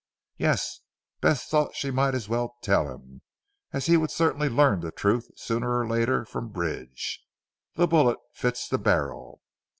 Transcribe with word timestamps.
"Yes." 0.37 0.79
Bess 1.19 1.45
thought 1.47 1.75
she 1.75 1.91
might 1.91 2.15
as 2.15 2.27
well 2.27 2.57
tell 2.63 2.91
him, 2.91 3.21
as 3.71 3.85
he 3.85 3.97
would 3.97 4.09
certainly 4.09 4.49
learn 4.49 4.79
the 4.79 4.91
truth 4.91 5.29
sooner 5.35 5.77
or 5.77 5.87
later 5.87 6.25
from 6.25 6.49
Bridge. 6.49 7.21
"The 7.75 7.85
bullet 7.85 8.17
fits 8.33 8.67
the 8.67 8.79
barrel. 8.79 9.43